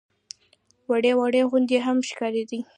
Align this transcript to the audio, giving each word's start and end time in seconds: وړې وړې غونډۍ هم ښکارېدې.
وړې 0.89 1.13
وړې 1.19 1.41
غونډۍ 1.49 1.77
هم 1.85 1.97
ښکارېدې. 2.09 2.59